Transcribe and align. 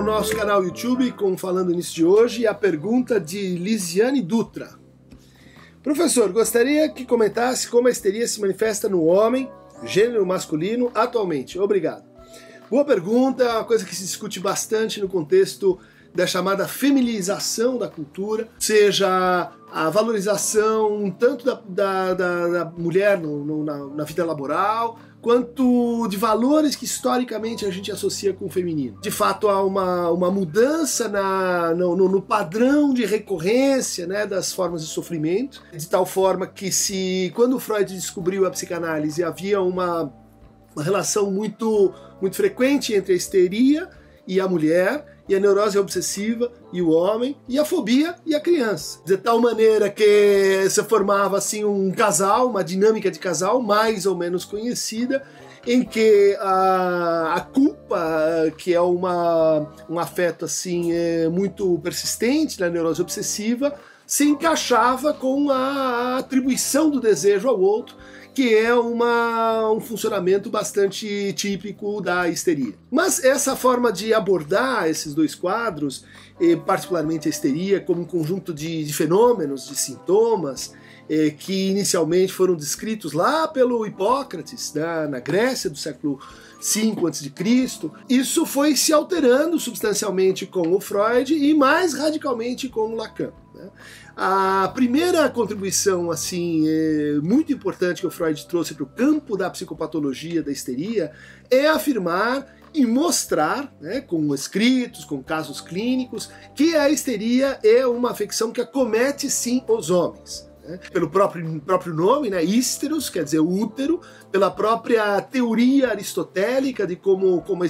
ao 0.00 0.06
nosso 0.06 0.34
canal 0.34 0.64
YouTube 0.64 1.12
com 1.12 1.36
Falando 1.36 1.74
Nisso 1.74 1.94
de 1.94 2.02
hoje 2.02 2.46
a 2.46 2.54
pergunta 2.54 3.20
de 3.20 3.58
Lisiane 3.58 4.22
Dutra. 4.22 4.70
Professor, 5.82 6.32
gostaria 6.32 6.88
que 6.88 7.04
comentasse 7.04 7.68
como 7.68 7.86
a 7.86 7.90
histeria 7.90 8.26
se 8.26 8.40
manifesta 8.40 8.88
no 8.88 9.04
homem, 9.04 9.50
gênero 9.84 10.24
masculino, 10.24 10.90
atualmente. 10.94 11.58
Obrigado. 11.58 12.04
Boa 12.70 12.82
pergunta, 12.82 13.44
uma 13.44 13.64
coisa 13.64 13.84
que 13.84 13.94
se 13.94 14.04
discute 14.04 14.40
bastante 14.40 15.02
no 15.02 15.08
contexto 15.08 15.78
da 16.14 16.26
chamada 16.26 16.66
feminização 16.66 17.78
da 17.78 17.88
cultura, 17.88 18.48
seja 18.58 19.52
a 19.72 19.88
valorização 19.90 21.14
tanto 21.18 21.44
da, 21.44 21.60
da, 21.68 22.14
da, 22.14 22.48
da 22.48 22.64
mulher 22.64 23.18
no, 23.18 23.44
no, 23.44 23.64
na, 23.64 23.86
na 23.86 24.04
vida 24.04 24.24
laboral, 24.24 24.98
quanto 25.20 26.08
de 26.08 26.16
valores 26.16 26.74
que 26.74 26.84
historicamente 26.84 27.66
a 27.66 27.70
gente 27.70 27.92
associa 27.92 28.32
com 28.32 28.46
o 28.46 28.48
feminino. 28.48 28.98
De 29.00 29.10
fato, 29.10 29.48
há 29.48 29.62
uma, 29.62 30.10
uma 30.10 30.30
mudança 30.30 31.08
na, 31.08 31.74
no, 31.74 31.94
no, 31.94 32.22
padrão 32.22 32.92
de 32.92 33.04
recorrência 33.04 34.06
né, 34.06 34.26
das 34.26 34.52
formas 34.52 34.82
de 34.82 34.88
sofrimento, 34.88 35.62
de 35.72 35.88
tal 35.88 36.06
forma 36.06 36.46
que 36.46 36.72
se 36.72 37.30
quando 37.34 37.58
Freud 37.60 37.92
descobriu 37.92 38.46
a 38.46 38.50
psicanálise 38.50 39.22
havia 39.22 39.60
uma, 39.60 40.12
uma 40.74 40.82
relação 40.82 41.30
muito, 41.30 41.92
muito 42.20 42.36
frequente 42.36 42.94
entre 42.94 43.12
a 43.12 43.16
histeria 43.16 43.88
e 44.26 44.40
a 44.40 44.48
mulher, 44.48 45.19
e 45.30 45.34
a 45.36 45.38
neurose 45.38 45.78
obsessiva 45.78 46.50
e 46.72 46.82
o 46.82 46.90
homem, 46.90 47.36
e 47.48 47.56
a 47.56 47.64
fobia 47.64 48.16
e 48.26 48.34
a 48.34 48.40
criança. 48.40 48.98
De 49.06 49.16
tal 49.16 49.40
maneira 49.40 49.88
que 49.88 50.68
se 50.68 50.82
formava 50.82 51.38
assim 51.38 51.64
um 51.64 51.92
casal, 51.92 52.48
uma 52.48 52.64
dinâmica 52.64 53.08
de 53.12 53.18
casal 53.20 53.62
mais 53.62 54.06
ou 54.06 54.16
menos 54.16 54.44
conhecida, 54.44 55.22
em 55.64 55.84
que 55.84 56.36
a, 56.40 57.34
a 57.36 57.40
culpa, 57.42 58.52
que 58.58 58.74
é 58.74 58.80
uma, 58.80 59.72
um 59.88 60.00
afeto 60.00 60.46
assim 60.46 60.92
é, 60.92 61.28
muito 61.28 61.78
persistente 61.78 62.58
na 62.58 62.68
neurose 62.68 63.00
obsessiva, 63.00 63.78
se 64.04 64.24
encaixava 64.24 65.14
com 65.14 65.48
a 65.48 66.16
atribuição 66.18 66.90
do 66.90 67.00
desejo 67.00 67.48
ao 67.48 67.60
outro 67.60 67.94
que 68.40 68.54
é 68.54 68.74
uma, 68.74 69.70
um 69.70 69.80
funcionamento 69.80 70.48
bastante 70.48 71.30
típico 71.34 72.00
da 72.00 72.26
histeria. 72.26 72.72
Mas 72.90 73.22
essa 73.22 73.54
forma 73.54 73.92
de 73.92 74.14
abordar 74.14 74.88
esses 74.88 75.12
dois 75.12 75.34
quadros, 75.34 76.06
particularmente 76.64 77.28
a 77.28 77.30
histeria, 77.30 77.82
como 77.82 78.00
um 78.00 78.06
conjunto 78.06 78.54
de, 78.54 78.82
de 78.82 78.94
fenômenos, 78.94 79.68
de 79.68 79.76
sintomas, 79.76 80.72
que 81.38 81.68
inicialmente 81.68 82.32
foram 82.32 82.54
descritos 82.54 83.12
lá 83.12 83.46
pelo 83.46 83.84
Hipócrates, 83.84 84.72
né, 84.72 85.06
na 85.06 85.20
Grécia 85.20 85.68
do 85.68 85.76
século 85.76 86.18
5 86.62 87.08
a.C., 87.08 87.30
isso 88.08 88.46
foi 88.46 88.74
se 88.74 88.90
alterando 88.90 89.60
substancialmente 89.60 90.46
com 90.46 90.72
o 90.72 90.80
Freud 90.80 91.34
e 91.34 91.52
mais 91.52 91.92
radicalmente 91.92 92.70
com 92.70 92.92
o 92.92 92.96
Lacan. 92.96 93.32
Né? 93.60 93.70
A 94.16 94.70
primeira 94.74 95.28
contribuição 95.28 96.10
assim 96.10 96.64
é, 96.66 97.18
muito 97.22 97.52
importante 97.52 98.00
que 98.00 98.06
o 98.06 98.10
Freud 98.10 98.46
trouxe 98.46 98.74
para 98.74 98.84
o 98.84 98.86
campo 98.86 99.36
da 99.36 99.50
psicopatologia 99.50 100.42
da 100.42 100.50
histeria 100.50 101.12
é 101.50 101.68
afirmar 101.68 102.46
e 102.72 102.86
mostrar, 102.86 103.72
né, 103.80 104.00
com 104.00 104.32
escritos, 104.32 105.04
com 105.04 105.20
casos 105.22 105.60
clínicos, 105.60 106.30
que 106.54 106.76
a 106.76 106.88
histeria 106.88 107.58
é 107.64 107.84
uma 107.84 108.12
afecção 108.12 108.52
que 108.52 108.60
acomete 108.60 109.28
sim 109.28 109.64
os 109.68 109.90
homens 109.90 110.49
né? 110.70 110.80
pelo 110.92 111.10
próprio, 111.10 111.60
próprio 111.60 111.94
nome, 111.94 112.30
né? 112.30 112.42
Ísteros, 112.42 113.10
quer 113.10 113.24
dizer 113.24 113.40
útero, 113.40 114.00
pela 114.30 114.50
própria 114.50 115.20
teoria 115.20 115.90
aristotélica 115.90 116.86
de 116.86 116.96
como, 116.96 117.42
como 117.42 117.64
a 117.64 117.66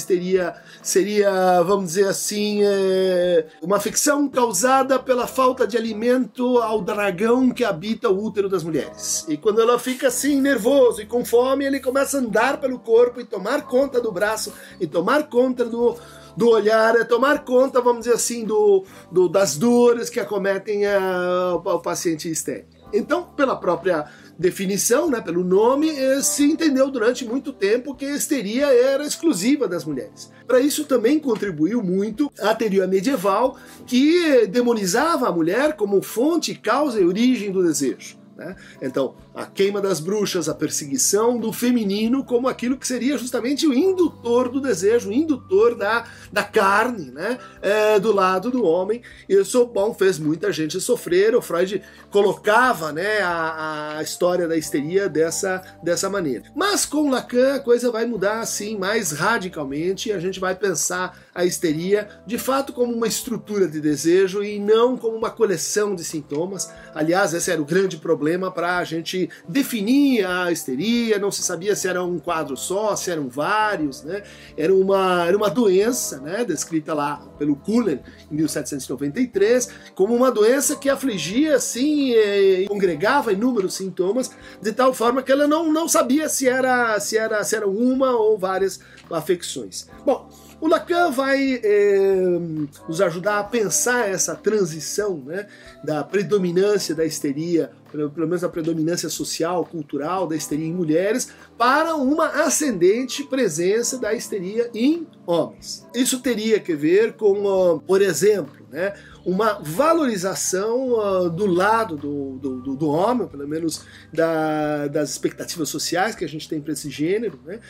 seria, 0.82 1.62
vamos 1.62 1.86
dizer 1.86 2.08
assim, 2.08 2.60
é, 2.62 3.46
uma 3.62 3.76
afecção 3.76 4.28
causada 4.28 4.98
pela 4.98 5.26
falta 5.26 5.66
de 5.66 5.76
alimento 5.76 6.58
ao 6.58 6.82
dragão 6.82 7.50
que 7.50 7.64
habita 7.64 8.08
o 8.10 8.24
útero 8.24 8.48
das 8.48 8.62
mulheres. 8.62 9.24
E 9.28 9.36
quando 9.36 9.60
ela 9.60 9.78
fica 9.78 10.08
assim, 10.08 10.40
nervoso 10.40 11.00
e 11.00 11.06
com 11.06 11.24
fome, 11.24 11.64
ele 11.64 11.80
começa 11.80 12.18
a 12.18 12.20
andar 12.20 12.60
pelo 12.60 12.78
corpo 12.78 13.20
e 13.20 13.24
tomar 13.24 13.62
conta 13.62 14.00
do 14.00 14.12
braço 14.12 14.52
e 14.78 14.86
tomar 14.86 15.28
conta 15.28 15.64
do, 15.64 15.96
do 16.36 16.48
olhar, 16.48 16.96
é 16.96 17.04
tomar 17.04 17.44
conta, 17.44 17.80
vamos 17.80 18.00
dizer 18.00 18.14
assim, 18.14 18.44
do, 18.44 18.84
do 19.10 19.28
das 19.28 19.56
dores 19.56 20.10
que 20.10 20.20
acometem 20.20 20.86
a, 20.86 21.60
paciente 21.82 22.30
histérico. 22.30 22.79
Então, 22.92 23.22
pela 23.22 23.56
própria 23.56 24.06
definição, 24.38 25.10
né, 25.10 25.20
pelo 25.20 25.44
nome, 25.44 25.90
eh, 25.90 26.22
se 26.22 26.44
entendeu 26.44 26.90
durante 26.90 27.24
muito 27.24 27.52
tempo 27.52 27.94
que 27.94 28.06
a 28.06 28.16
histeria 28.16 28.66
era 28.66 29.04
exclusiva 29.04 29.68
das 29.68 29.84
mulheres. 29.84 30.32
Para 30.46 30.60
isso 30.60 30.84
também 30.84 31.18
contribuiu 31.20 31.82
muito 31.82 32.32
a 32.40 32.54
teoria 32.54 32.86
medieval 32.86 33.58
que 33.86 34.46
demonizava 34.46 35.28
a 35.28 35.32
mulher 35.32 35.74
como 35.74 36.02
fonte, 36.02 36.54
causa 36.54 37.00
e 37.00 37.04
origem 37.04 37.52
do 37.52 37.62
desejo. 37.62 38.18
Né? 38.40 38.56
Então, 38.80 39.16
a 39.34 39.44
queima 39.44 39.82
das 39.82 40.00
bruxas, 40.00 40.48
a 40.48 40.54
perseguição 40.54 41.38
do 41.38 41.52
feminino 41.52 42.24
como 42.24 42.48
aquilo 42.48 42.78
que 42.78 42.86
seria 42.86 43.18
justamente 43.18 43.66
o 43.66 43.74
indutor 43.74 44.48
do 44.48 44.62
desejo, 44.62 45.10
o 45.10 45.12
indutor 45.12 45.74
da, 45.74 46.06
da 46.32 46.42
carne, 46.42 47.10
né? 47.10 47.38
É, 47.60 48.00
do 48.00 48.14
lado 48.14 48.50
do 48.50 48.64
homem. 48.64 49.02
Isso, 49.28 49.66
bom, 49.66 49.92
fez 49.92 50.18
muita 50.18 50.50
gente 50.50 50.80
sofrer. 50.80 51.36
O 51.36 51.42
Freud 51.42 51.82
colocava 52.10 52.92
né, 52.92 53.20
a, 53.20 53.98
a 53.98 54.02
história 54.02 54.48
da 54.48 54.56
histeria 54.56 55.06
dessa, 55.06 55.62
dessa 55.82 56.08
maneira. 56.08 56.44
Mas 56.56 56.86
com 56.86 57.10
Lacan 57.10 57.56
a 57.56 57.60
coisa 57.60 57.90
vai 57.90 58.06
mudar 58.06 58.40
assim 58.40 58.78
mais 58.78 59.12
radicalmente 59.12 60.08
e 60.08 60.12
a 60.12 60.18
gente 60.18 60.40
vai 60.40 60.54
pensar 60.54 61.14
a 61.34 61.44
histeria 61.44 62.08
de 62.26 62.38
fato 62.38 62.72
como 62.72 62.92
uma 62.92 63.06
estrutura 63.06 63.66
de 63.68 63.80
desejo 63.80 64.42
e 64.42 64.58
não 64.58 64.96
como 64.96 65.16
uma 65.16 65.30
coleção 65.30 65.94
de 65.94 66.04
sintomas. 66.04 66.70
Aliás, 66.94 67.32
esse 67.34 67.50
era 67.50 67.60
o 67.60 67.64
grande 67.64 67.96
problema 67.96 68.50
para 68.50 68.78
a 68.78 68.84
gente 68.84 69.28
definir 69.48 70.24
a 70.24 70.50
histeria, 70.50 71.18
não 71.18 71.30
se 71.30 71.42
sabia 71.42 71.74
se 71.76 71.88
era 71.88 72.02
um 72.02 72.18
quadro 72.18 72.56
só, 72.56 72.96
se 72.96 73.10
eram 73.10 73.28
vários, 73.28 74.02
né? 74.02 74.22
Era 74.56 74.74
uma, 74.74 75.26
era 75.26 75.36
uma 75.36 75.50
doença, 75.50 76.20
né, 76.20 76.44
descrita 76.44 76.94
lá 76.94 77.16
pelo 77.38 77.56
Cullen 77.56 78.00
em 78.30 78.36
1793, 78.36 79.68
como 79.94 80.14
uma 80.14 80.30
doença 80.30 80.76
que 80.76 80.88
afligia 80.88 81.56
assim, 81.56 82.12
e 82.12 82.66
congregava 82.68 83.32
inúmeros 83.32 83.74
sintomas, 83.74 84.30
de 84.60 84.72
tal 84.72 84.92
forma 84.92 85.22
que 85.22 85.32
ela 85.32 85.46
não, 85.46 85.72
não 85.72 85.88
sabia 85.88 86.28
se 86.28 86.48
era 86.48 86.98
se 87.00 87.16
era 87.16 87.42
se 87.44 87.56
era 87.56 87.68
uma 87.68 88.12
ou 88.12 88.38
várias 88.38 88.80
afecções. 89.10 89.88
Bom, 90.04 90.28
o 90.60 90.68
Lacan 90.68 91.10
vai 91.10 91.60
eh, 91.62 92.38
nos 92.86 93.00
ajudar 93.00 93.38
a 93.38 93.44
pensar 93.44 94.08
essa 94.08 94.34
transição 94.34 95.16
né, 95.24 95.46
da 95.82 96.04
predominância 96.04 96.94
da 96.94 97.04
histeria, 97.04 97.70
pelo, 97.90 98.12
menos 98.14 98.44
a 98.44 98.48
predominância 98.48 99.08
social, 99.08 99.64
cultural 99.64 100.26
da 100.26 100.36
histeria 100.36 100.66
em 100.66 100.72
mulheres, 100.72 101.30
para 101.56 101.94
uma 101.96 102.44
ascendente 102.44 103.24
presença 103.24 103.98
da 103.98 104.12
histeria 104.12 104.70
em 104.74 105.06
homens. 105.26 105.86
Isso 105.94 106.20
teria 106.20 106.60
que 106.60 106.74
ver 106.74 107.14
com, 107.14 107.80
por 107.86 108.02
exemplo, 108.02 108.66
né, 108.70 108.94
uma 109.24 109.60
valorização 109.60 110.92
uh, 110.92 111.30
do 111.30 111.46
lado 111.46 111.96
do, 111.96 112.38
do, 112.38 112.76
do, 112.76 112.88
homem, 112.88 113.28
pelo 113.28 113.46
menos 113.46 113.84
da, 114.12 114.86
das 114.88 115.10
expectativas 115.10 115.68
sociais 115.68 116.14
que 116.14 116.24
a 116.24 116.28
gente 116.28 116.48
tem 116.48 116.60
para 116.60 116.72
esse 116.72 116.90
gênero, 116.90 117.38
né, 117.44 117.60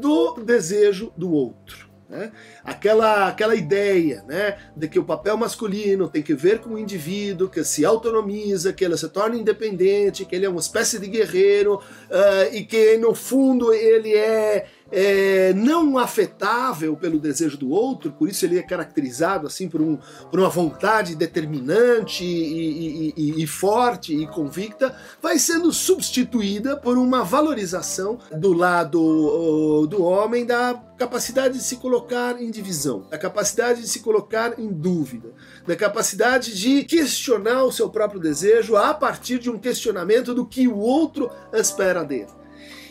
do 0.00 0.34
desejo 0.42 1.12
do 1.16 1.32
outro. 1.32 1.92
Né? 2.12 2.30
Aquela, 2.62 3.28
aquela 3.28 3.54
ideia 3.54 4.22
né, 4.28 4.58
de 4.76 4.86
que 4.86 4.98
o 4.98 5.04
papel 5.04 5.34
masculino 5.34 6.10
tem 6.10 6.22
que 6.22 6.34
ver 6.34 6.58
com 6.58 6.74
o 6.74 6.78
indivíduo, 6.78 7.48
que 7.48 7.64
se 7.64 7.86
autonomiza, 7.86 8.70
que 8.70 8.84
ele 8.84 8.98
se 8.98 9.08
torna 9.08 9.34
independente, 9.34 10.26
que 10.26 10.36
ele 10.36 10.44
é 10.44 10.48
uma 10.48 10.60
espécie 10.60 10.98
de 10.98 11.06
guerreiro 11.06 11.76
uh, 11.76 12.54
e 12.54 12.64
que 12.64 12.98
no 12.98 13.14
fundo 13.14 13.72
ele 13.72 14.14
é 14.14 14.66
é, 14.92 15.54
não 15.54 15.96
afetável 15.96 16.94
pelo 16.94 17.18
desejo 17.18 17.56
do 17.56 17.70
outro, 17.70 18.12
por 18.12 18.28
isso 18.28 18.44
ele 18.44 18.58
é 18.58 18.62
caracterizado 18.62 19.46
assim 19.46 19.68
por, 19.68 19.80
um, 19.80 19.98
por 20.30 20.38
uma 20.38 20.50
vontade 20.50 21.16
determinante 21.16 22.24
e, 22.24 23.08
e, 23.08 23.14
e, 23.16 23.42
e, 23.42 23.46
forte 23.46 24.14
e 24.14 24.26
convicta, 24.26 24.94
vai 25.20 25.38
sendo 25.38 25.72
substituída 25.72 26.76
por 26.76 26.98
uma 26.98 27.24
valorização 27.24 28.18
do 28.36 28.52
lado 28.52 29.86
do 29.86 30.04
homem 30.04 30.44
da 30.44 30.74
capacidade 30.98 31.54
de 31.58 31.64
se 31.64 31.76
colocar 31.76 32.40
em 32.40 32.50
divisão, 32.50 33.06
da 33.10 33.18
capacidade 33.18 33.80
de 33.80 33.88
se 33.88 34.00
colocar 34.00 34.58
em 34.58 34.68
dúvida, 34.68 35.30
da 35.66 35.74
capacidade 35.74 36.56
de 36.56 36.84
questionar 36.84 37.64
o 37.64 37.72
seu 37.72 37.88
próprio 37.88 38.20
desejo 38.20 38.76
a 38.76 38.92
partir 38.92 39.38
de 39.38 39.50
um 39.50 39.58
questionamento 39.58 40.34
do 40.34 40.46
que 40.46 40.68
o 40.68 40.76
outro 40.76 41.30
espera 41.52 42.04
dele. 42.04 42.41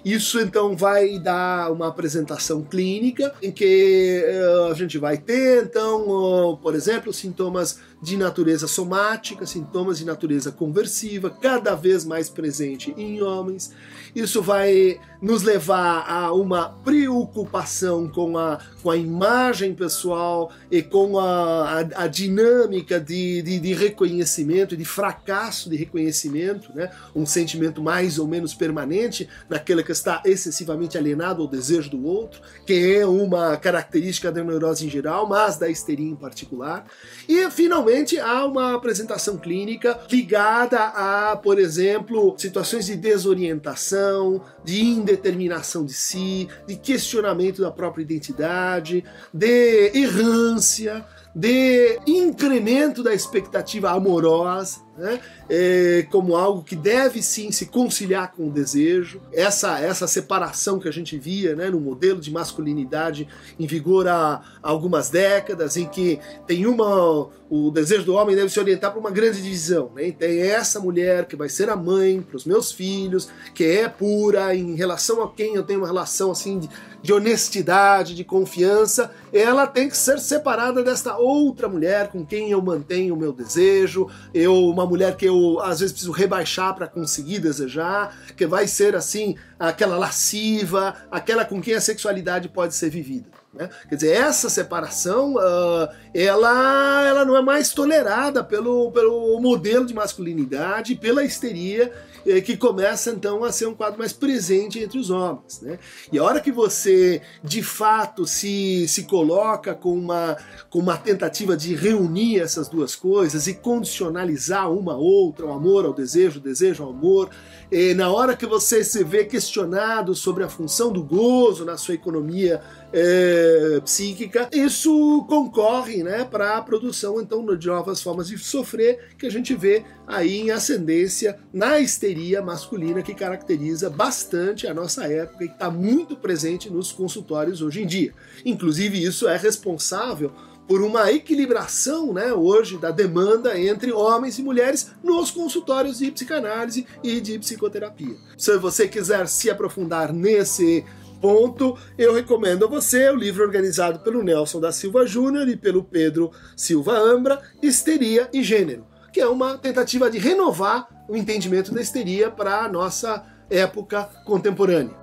Isso 0.03 0.39
então 0.39 0.75
vai 0.75 1.19
dar 1.19 1.71
uma 1.71 1.88
apresentação 1.88 2.63
clínica 2.63 3.33
em 3.41 3.51
que 3.51 4.23
uh, 4.25 4.71
a 4.71 4.73
gente 4.73 4.97
vai 4.97 5.18
ter, 5.18 5.63
então, 5.63 6.07
uh, 6.51 6.57
por 6.57 6.73
exemplo, 6.73 7.13
sintomas 7.13 7.79
de 8.01 8.18
natureza 8.18 8.68
somática, 8.68 9.45
sintomas 9.45 10.00
de 10.00 10.06
natureza 10.06 10.51
conversiva, 10.51 11.30
cada 11.30 11.75
vez 11.75 12.03
mais 12.03 12.30
presente 12.30 12.94
em 12.98 13.21
homens. 13.21 13.71
Isso 14.15 14.42
vai 14.42 15.00
nos 15.21 15.44
levar 15.44 16.09
a 16.09 16.33
uma 16.33 16.69
preocupação 16.83 18.09
com 18.09 18.38
a, 18.38 18.59
com 18.81 18.89
a 18.89 18.98
imagem 18.98 19.75
pessoal 19.75 20.51
e 20.71 20.81
com 20.81 21.19
a, 21.19 21.80
a, 21.80 21.80
a 22.03 22.07
dinâmica 22.07 23.00
de, 23.00 23.44
de, 23.44 23.59
de, 23.59 23.74
reconhecimento, 23.74 24.75
de 24.75 24.83
fracasso 24.83 25.69
de 25.69 25.75
reconhecimento, 25.75 26.74
né? 26.74 26.89
um 27.15 27.25
sentimento 27.25 27.83
mais 27.83 28.18
ou 28.18 28.27
menos 28.27 28.56
permanente 28.56 29.30
naquele 29.48 29.83
que 29.83 29.92
está 29.92 30.24
excessivamente 30.25 30.98
alienado 30.98 31.44
ao 31.44 31.48
desejo 31.48 31.92
do 31.92 32.03
outro, 32.03 32.42
que 32.65 32.95
é 32.95 33.06
uma 33.06 33.56
característica 33.57 34.31
da 34.31 34.44
neurose 34.44 34.88
em 34.88 34.89
geral, 34.89 35.30
mas 35.30 35.57
da 35.57 35.69
histeria 35.69 36.09
em 36.09 36.15
particular. 36.15 36.86
E, 37.30 37.50
finalmente, 37.51 37.90
há 38.19 38.45
uma 38.45 38.75
apresentação 38.75 39.38
clínica 39.38 39.99
ligada 40.09 40.79
a, 40.79 41.35
por 41.35 41.59
exemplo, 41.59 42.35
situações 42.38 42.85
de 42.85 42.95
desorientação, 42.95 44.41
de 44.63 44.81
indeterminação 44.81 45.85
de 45.85 45.93
si, 45.93 46.47
de 46.67 46.75
questionamento 46.75 47.61
da 47.61 47.71
própria 47.71 48.03
identidade, 48.03 49.03
de 49.33 49.91
errância, 49.93 51.05
de 51.33 51.99
incremento 52.05 53.01
da 53.01 53.13
expectativa 53.13 53.91
amorosa, 53.91 54.81
né? 54.97 55.19
É, 55.49 56.05
como 56.11 56.35
algo 56.35 56.63
que 56.63 56.75
deve 56.75 57.21
sim 57.21 57.51
se 57.51 57.65
conciliar 57.65 58.31
com 58.33 58.47
o 58.47 58.51
desejo. 58.51 59.21
Essa, 59.33 59.79
essa 59.79 60.07
separação 60.07 60.79
que 60.79 60.87
a 60.87 60.91
gente 60.91 61.17
via 61.17 61.55
né, 61.55 61.69
no 61.69 61.79
modelo 61.79 62.19
de 62.19 62.31
masculinidade 62.31 63.27
em 63.59 63.65
vigor 63.65 64.07
há, 64.07 64.41
algumas 64.61 65.09
décadas, 65.09 65.77
em 65.77 65.87
que 65.87 66.19
tem 66.45 66.65
uma. 66.65 67.29
O 67.49 67.69
desejo 67.69 68.05
do 68.05 68.13
homem 68.13 68.33
deve 68.33 68.49
se 68.49 68.59
orientar 68.59 68.91
para 68.91 68.99
uma 68.99 69.11
grande 69.11 69.41
divisão. 69.41 69.91
Né? 69.93 70.11
Tem 70.11 70.39
essa 70.39 70.79
mulher 70.79 71.25
que 71.25 71.35
vai 71.35 71.49
ser 71.49 71.69
a 71.69 71.75
mãe 71.75 72.21
para 72.21 72.37
os 72.37 72.45
meus 72.45 72.71
filhos, 72.71 73.27
que 73.53 73.65
é 73.65 73.89
pura, 73.89 74.55
em 74.55 74.75
relação 74.75 75.21
a 75.21 75.29
quem 75.33 75.55
eu 75.55 75.63
tenho 75.63 75.81
uma 75.81 75.87
relação 75.87 76.31
assim 76.31 76.59
de, 76.59 76.69
de 77.01 77.11
honestidade, 77.11 78.15
de 78.15 78.23
confiança, 78.23 79.11
ela 79.33 79.67
tem 79.67 79.89
que 79.89 79.97
ser 79.97 80.19
separada 80.19 80.81
desta 80.81 81.17
outra 81.21 81.68
mulher 81.68 82.09
com 82.09 82.25
quem 82.25 82.51
eu 82.51 82.62
mantenho 82.62 83.15
o 83.15 83.18
meu 83.18 83.31
desejo, 83.31 84.09
eu 84.33 84.53
uma 84.69 84.85
mulher 84.85 85.15
que 85.15 85.25
eu 85.25 85.59
às 85.62 85.79
vezes 85.79 85.91
preciso 85.91 86.12
rebaixar 86.12 86.75
para 86.75 86.88
conseguir 86.88 87.39
desejar, 87.39 88.15
que 88.35 88.45
vai 88.45 88.68
ser 88.68 88.95
assim 88.95 89.35
aquela 89.59 89.97
lasciva, 89.97 90.95
aquela 91.09 91.45
com 91.45 91.62
quem 91.62 91.73
a 91.73 91.81
sexualidade 91.81 92.50
pode 92.50 92.75
ser 92.75 92.89
vivida. 92.89 93.40
Né? 93.53 93.69
Quer 93.89 93.95
dizer, 93.95 94.12
essa 94.12 94.50
separação 94.50 95.36
uh, 95.36 95.89
ela, 96.13 97.06
ela 97.06 97.25
não 97.25 97.36
é 97.36 97.42
mais 97.42 97.74
tolerada 97.74 98.44
pelo, 98.44 98.92
pelo 98.92 99.39
modelo 99.42 99.86
de 99.86 99.94
masculinidade, 99.94 100.95
pela 100.95 101.24
histeria 101.24 101.92
eh, 102.25 102.39
que 102.39 102.56
começa 102.56 103.12
então 103.12 103.44
a 103.44 103.51
ser 103.51 103.65
um 103.65 103.74
quadro 103.74 104.00
mais 104.00 104.13
presente 104.13 104.80
entre 104.80 104.98
os 104.98 105.09
homens. 105.09 105.59
Né? 105.62 105.80
E 106.12 106.18
a 106.18 106.24
hora 106.24 106.39
que 106.39 106.51
você 106.51 107.21
de 107.44 107.62
fato 107.62 108.25
se, 108.25 108.88
se 108.88 109.03
coloca 109.03 109.74
com 109.74 109.94
uma, 109.94 110.38
com 110.69 110.80
uma 110.80 110.98
tentativa 110.98 111.57
de 111.57 111.75
reunir 111.75 112.39
essas 112.39 112.69
duas 112.69 112.95
coisas 112.95 113.48
e 113.48 113.53
condicionalizar 113.53 114.71
uma 114.71 114.95
outra, 114.95 115.45
o 115.45 115.51
amor 115.51 115.86
ao 115.86 115.94
desejo, 115.94 116.39
o 116.39 116.44
desejo 116.44 116.83
ao 116.83 116.92
amor, 116.92 117.30
e 117.71 117.94
na 117.94 118.12
hora 118.12 118.36
que 118.36 118.45
você 118.45 118.83
se 118.83 119.03
vê 119.03 119.25
questionado 119.25 120.13
sobre 120.13 120.44
a 120.44 120.50
função 120.50 120.92
do 120.92 121.03
gozo 121.03 121.65
na 121.65 121.77
sua 121.77 121.95
economia 121.95 122.62
é, 122.93 123.79
psíquica, 123.83 124.49
isso 124.51 125.25
concorre 125.27 126.03
né, 126.03 126.25
para 126.25 126.57
a 126.57 126.61
produção 126.61 127.21
então 127.21 127.45
de 127.55 127.67
novas 127.67 128.01
formas 128.01 128.27
de 128.27 128.38
sofrer 128.38 129.15
que 129.17 129.25
a 129.25 129.31
gente 129.31 129.55
vê 129.55 129.83
aí 130.05 130.41
em 130.41 130.51
ascendência 130.51 131.39
na 131.53 131.79
histeria 131.79 132.41
masculina 132.41 133.01
que 133.01 133.13
caracteriza 133.13 133.89
bastante 133.89 134.67
a 134.67 134.73
nossa 134.73 135.05
época 135.05 135.45
e 135.45 135.47
que 135.47 135.53
está 135.53 135.69
muito 135.69 136.15
presente 136.15 136.69
nos 136.69 136.91
consultórios 136.91 137.61
hoje 137.61 137.81
em 137.81 137.88
dia. 137.88 138.13
Inclusive, 138.45 139.01
isso 139.01 139.27
é 139.27 139.38
responsável 139.38 140.31
por 140.67 140.81
uma 140.81 141.11
equilibração 141.11 142.13
né, 142.13 142.31
hoje 142.31 142.77
da 142.77 142.91
demanda 142.91 143.59
entre 143.59 143.91
homens 143.91 144.39
e 144.39 144.43
mulheres 144.43 144.91
nos 145.03 145.29
consultórios 145.29 145.97
de 145.97 146.09
psicanálise 146.11 146.85
e 147.03 147.19
de 147.19 147.38
psicoterapia. 147.39 148.15
Se 148.38 148.57
você 148.57 148.88
quiser 148.88 149.27
se 149.27 149.49
aprofundar 149.49 150.13
nesse 150.13 150.85
ponto, 151.21 151.77
eu 151.97 152.13
recomendo 152.13 152.65
a 152.65 152.68
você 152.68 153.09
o 153.09 153.15
livro 153.15 153.44
organizado 153.44 154.00
pelo 154.00 154.23
Nelson 154.23 154.59
da 154.59 154.71
Silva 154.71 155.06
Júnior 155.06 155.47
e 155.47 155.56
pelo 155.56 155.83
Pedro 155.83 156.31
Silva 156.57 156.97
Ambra, 156.97 157.39
Histeria 157.62 158.27
e 158.33 158.41
Gênero, 158.41 158.88
que 159.13 159.21
é 159.21 159.27
uma 159.27 159.57
tentativa 159.57 160.09
de 160.09 160.18
renovar 160.18 161.06
o 161.07 161.15
entendimento 161.15 161.71
da 161.71 161.79
histeria 161.79 162.31
para 162.31 162.62
a 162.62 162.68
nossa 162.68 163.23
época 163.50 164.09
contemporânea. 164.25 165.00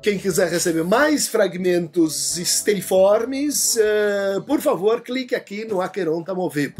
Quem 0.00 0.16
quiser 0.16 0.48
receber 0.48 0.84
mais 0.84 1.26
fragmentos 1.26 2.38
esteriformes, 2.38 3.76
uh, 3.76 4.40
por 4.42 4.60
favor, 4.60 5.00
clique 5.00 5.34
aqui 5.34 5.64
no 5.64 5.80
Aqueronta 5.80 6.32
Movebo. 6.32 6.76